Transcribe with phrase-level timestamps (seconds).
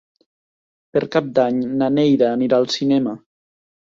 [0.95, 3.13] Per Cap d'Any na Neida anirà al cinema.